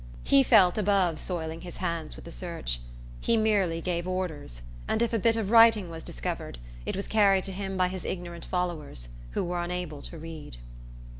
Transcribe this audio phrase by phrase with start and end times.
[0.23, 2.79] He felt above soiling his hands with the search.
[3.19, 7.43] He merely gave orders; and, if a bit of writing was discovered, it was carried
[7.43, 10.57] to him by his ignorant followers, who were unable to read.